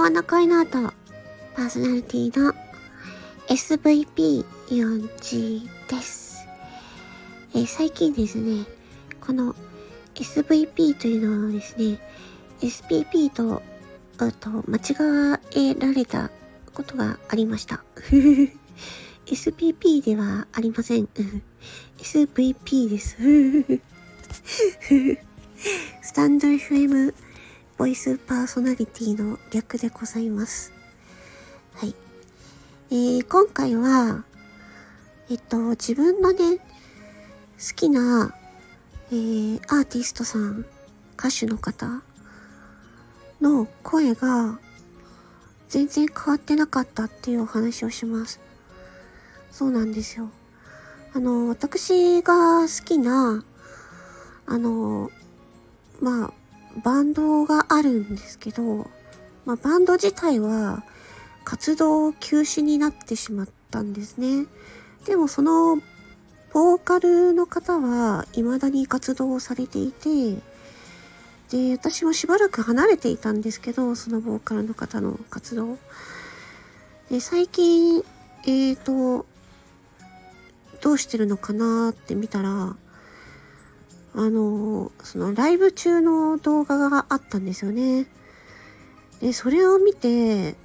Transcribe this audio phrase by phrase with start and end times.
[0.00, 0.94] ワナカイナート
[1.54, 2.54] パーソナリティの
[3.48, 6.48] SVP40 です、
[7.54, 8.64] え、最近ですね、
[9.20, 9.54] この
[10.14, 11.98] SVP というのはですね、
[12.62, 13.60] SPP と、
[14.16, 14.80] あと、間違
[15.54, 16.30] えられた
[16.72, 17.84] ことがありました。
[19.26, 21.10] SPP ではありません。
[21.98, 23.18] SVP です。
[26.00, 27.12] スタンド FM
[27.80, 30.70] ボイスパーソナリティの略でございます。
[31.72, 31.94] はい。
[32.90, 34.22] えー、今回は、
[35.30, 36.64] えっと、自分のね、好
[37.74, 38.34] きな、
[39.10, 40.66] えー、アーティストさん、
[41.18, 42.02] 歌手の方
[43.40, 44.60] の声が
[45.70, 48.40] 全然変わってなかったっていうお話をします。
[49.50, 50.28] そうなんですよ。
[51.14, 53.42] あの、私が好きな、
[54.44, 55.10] あの、
[56.02, 56.39] まあ、
[56.82, 58.88] バンドがあるんですけど、
[59.44, 60.84] まあ、バンド自体は
[61.44, 64.46] 活動休止になってしまったんですね。
[65.06, 65.80] でもその
[66.52, 70.34] ボーカルの方は未だに活動をされていて、
[71.50, 75.78] で、私もしばらく離れていたんですけど、そのボーカルの方の活動。
[77.10, 78.04] で、最近、
[78.46, 79.26] えっ、ー、と、
[80.80, 82.76] どうしてるのかなって見たら、
[84.14, 88.06] あの、そのライブ中の動画があったんですよね。
[89.20, 90.56] で、それを見て、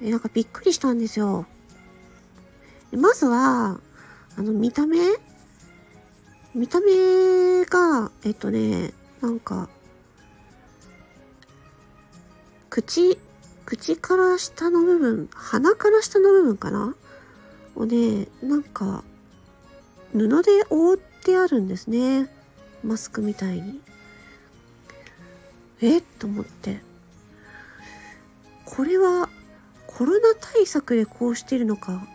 [0.00, 1.46] なんかびっくりしたんですよ。
[2.92, 3.80] まずは、
[4.36, 4.98] あの、見た目？
[6.54, 9.68] 見た目が、えっとね、なんか、
[12.68, 13.18] 口、
[13.64, 16.94] 口から下の部分、鼻から下の部分かな？
[17.74, 19.02] をね、なんか、
[20.12, 22.28] 布で覆ってあるんですね。
[22.86, 23.80] マスクみたいに？
[25.80, 25.98] え？
[25.98, 26.80] っと思って。
[28.64, 29.28] これは
[29.86, 32.06] コロナ対策でこうしてるのか、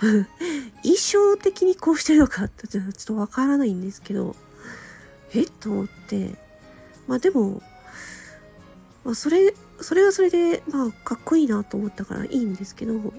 [0.82, 2.44] 衣装的にこうしてるのか？
[2.44, 4.36] ってちょっとわからないんですけど、
[5.34, 5.42] え？
[5.42, 6.34] っと思って。
[7.06, 7.62] まあでも、
[9.04, 12.94] まあそれ、それはそれで、まあかっこいいなと思ったからいいんですけど。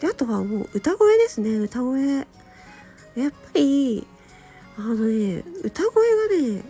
[0.00, 2.26] で、あとはもう歌声ですね、歌声。
[3.16, 4.06] やっぱり、
[4.78, 6.62] あのね、歌声がね、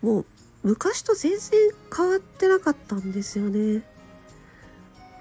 [0.00, 0.26] もう
[0.62, 3.82] 昔と全然変わってなかったんですよね。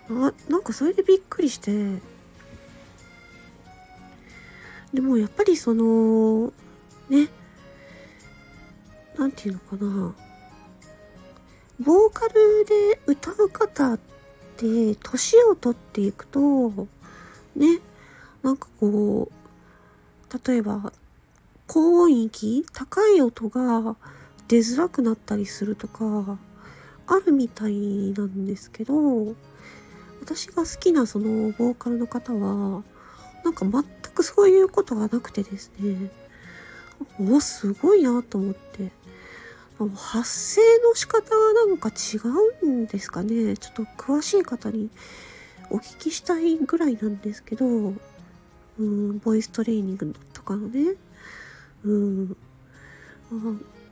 [0.09, 2.00] あ、なんかそれでびっくりして。
[4.94, 6.53] でもやっぱりその、
[7.09, 7.28] ね、
[9.18, 10.16] なんていうのかな。
[11.81, 14.00] ボーカルで歌う方っ
[14.56, 16.88] て年を取っていくと、
[17.53, 17.81] ね、
[18.44, 20.94] なんかこう、例えば
[21.67, 23.95] 高音域高い音が
[24.47, 26.37] 出づらくなったりするとか
[27.07, 27.73] あるみたい
[28.15, 29.35] なんですけど
[30.21, 32.83] 私が好きなそのボーカルの方は
[33.43, 33.83] なんか全
[34.13, 36.11] くそういうことがなくてですね
[37.19, 38.91] おすごいなと思って
[39.95, 42.17] 発声の仕方がなんか違
[42.63, 44.89] うんですかねちょっと詳しい方に
[45.69, 50.95] お聞きしたいぐらいなんですけどうんボイストレーニングとかのね
[51.85, 52.38] うん、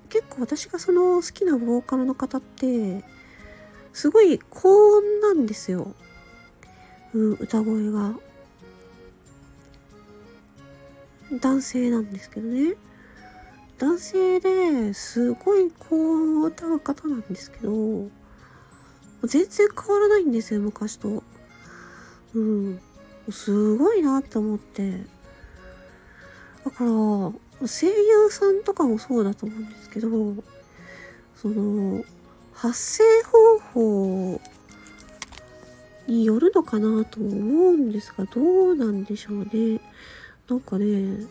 [0.09, 3.04] 結構私がその好きなボーカルの方って
[3.94, 5.94] すごい高音なんですよ、
[7.14, 8.14] うん、歌声が。
[11.42, 12.76] 男性なんですけどね。
[13.80, 18.08] 男性ですごい高音を歌う方なんですけど
[19.26, 21.24] 全然変わらないんですよ昔と。
[22.34, 22.80] うん。
[23.32, 24.92] すごいなって思って。
[26.66, 26.90] だから
[27.68, 30.09] 声優さんとかもそうだと思うんですけど
[31.35, 32.03] その
[32.53, 33.59] 発声方
[34.38, 34.41] 法
[36.07, 37.29] によるのかなと思
[37.69, 39.79] うんですがどうなんでしょうね。
[40.50, 41.22] なんかね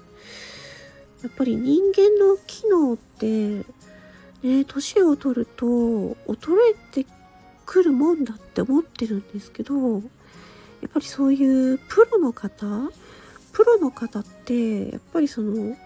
[1.22, 3.64] やっぱり人間の機能って
[4.42, 6.16] ね年を取ると衰
[6.72, 7.06] えて
[7.66, 10.02] くるもんだって思ってるんですけどやっ
[10.92, 12.66] ぱりそういうプロの方
[13.52, 15.76] プロの方ってやっぱりその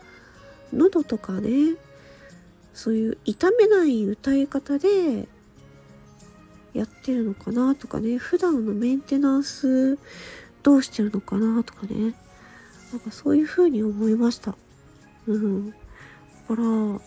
[0.73, 1.77] 喉とかね
[2.75, 5.29] そういう痛めない歌い方で
[6.75, 9.99] やってるのかなとかね普段のメンテナンス
[10.63, 12.15] どうしてるのかなとかね
[12.93, 14.55] なんかそういう風に思いました。
[15.27, 15.71] うん。
[15.71, 15.77] だ
[16.49, 17.01] から、ま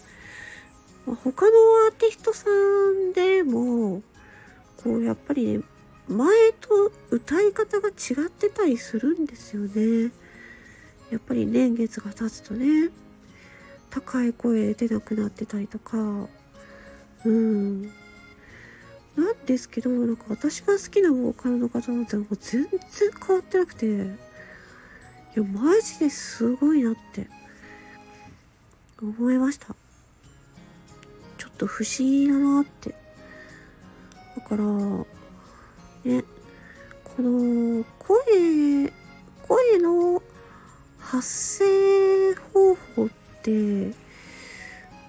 [1.14, 1.52] あ、他の
[1.88, 4.02] アーティストさんでも
[4.84, 5.64] こうやっぱりね
[6.10, 6.28] 前
[6.60, 10.12] と歌い方が違ってたりするんですよね。
[11.12, 12.90] やっぱり年月が経つとね。
[13.90, 15.98] 高い声出なくなってたりとか
[17.26, 17.84] うん
[19.16, 22.80] なんですけど、なんか私が好きなボーカルの方なんてもう全然
[23.28, 23.98] 変わってなくて、い
[25.36, 27.28] や、マジですごいなって
[29.02, 29.76] 思いました。
[31.38, 32.96] ちょっと不思議だなって。
[34.36, 36.24] だから、ね、
[37.04, 38.94] この声、
[39.48, 40.24] 声の
[40.98, 43.10] 発声方法っ
[43.42, 43.96] て、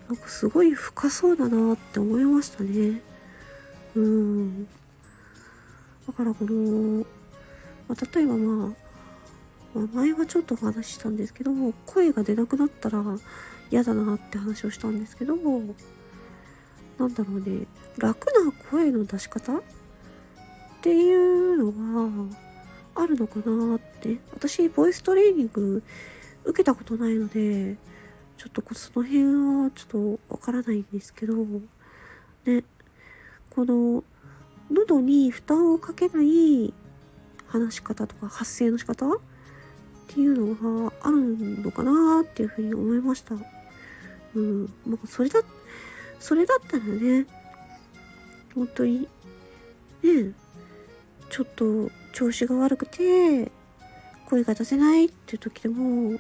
[0.08, 3.00] なんかすごい深そうだなって思いましたね。
[3.94, 4.64] うん。
[6.06, 7.06] だからこの、
[7.88, 8.90] まあ、例えばまあ、
[9.74, 13.02] まあ、前はちょっとお話ししたんですけども、声が出なくなったら
[13.70, 17.66] 嫌だなって話をしたんですけど、なんだろうね、
[17.96, 19.62] 楽な声の出し方っ
[20.82, 22.36] ていうのが
[23.02, 24.18] あるのかなって。
[24.32, 25.82] 私、ボイストレーニング
[26.44, 27.76] 受けたことないので、
[28.40, 29.24] ちょっとその辺
[29.66, 31.34] はちょっとわからないんですけど、
[32.46, 32.64] ね、
[33.50, 34.02] この
[34.70, 36.72] 喉に負担をかけない
[37.48, 39.18] 話し方とか発声の仕方っ
[40.08, 43.34] ていうのがあるのかなっていうふうに思いました。
[44.34, 44.72] うん。
[44.86, 45.42] まあ、それだ、
[46.18, 47.26] それだったらね、
[48.54, 49.00] 本当に、
[50.02, 50.32] ね、
[51.28, 53.52] ちょっと調子が悪くて、
[54.30, 56.18] 声が出せないっていう時でも、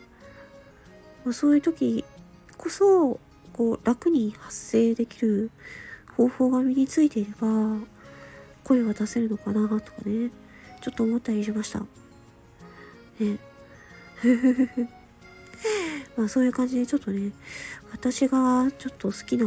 [1.24, 2.04] まあ、そういう時
[2.60, 3.18] こそ、
[3.54, 5.50] こう、楽に発声できる
[6.14, 7.48] 方法が身についていれば、
[8.64, 10.30] 声は出せるのかなとかね、
[10.82, 11.80] ちょっと思ったりしました。
[13.18, 13.38] ね。
[16.18, 17.32] まあそういう感じでちょっとね、
[17.92, 19.46] 私がちょっと好きな、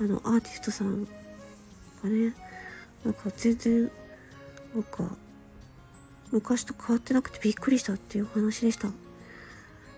[0.00, 1.10] あの、アーティストさんが
[2.08, 2.34] ね、
[3.04, 3.90] なんか全然、
[4.74, 5.14] なんか、
[6.30, 8.88] 昔と変わってなくてびっくりしたっていうお話でした。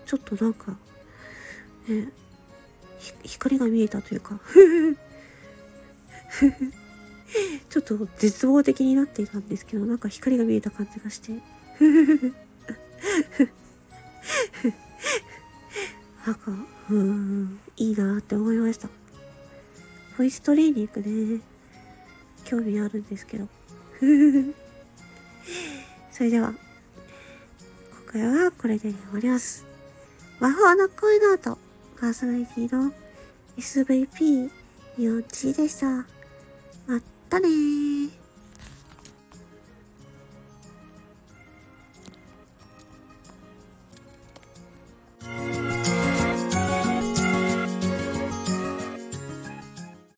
[0.05, 0.77] ちょっとなんか、
[1.87, 2.09] ね、
[3.23, 4.39] 光が見えたというか
[7.69, 11.33] ちょっと絶望的になっていたんですけど、なんか光が見えた感じがして
[16.25, 16.51] なんか、
[16.89, 18.89] うん、いいなって思いました。
[20.17, 21.01] ボイストレーニング
[21.35, 21.41] ね、
[22.45, 23.47] 興味あるんですけど。
[26.11, 26.55] それでは、
[28.05, 29.65] 今回はこれで終わります。
[30.39, 31.57] 魔法の恋の音、
[31.99, 32.91] パーソナリティの
[33.57, 34.49] SVP
[34.97, 35.87] よっちでした。
[35.87, 38.24] まったねー。